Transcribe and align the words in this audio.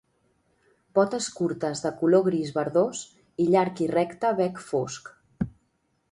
Potes 0.99 1.25
curtes 1.39 1.83
de 1.83 1.91
color 1.99 2.23
gris 2.27 2.49
verdós 2.55 3.01
i 3.45 3.47
llarg 3.51 3.83
i 3.89 3.89
recte 3.91 4.31
bec 4.41 4.63
fosc. 4.71 5.13